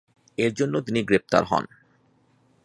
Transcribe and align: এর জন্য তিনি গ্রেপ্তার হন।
এর 0.37 0.51
জন্য 0.53 0.73
তিনি 0.81 0.99
গ্রেপ্তার 1.03 1.43
হন। 1.45 1.65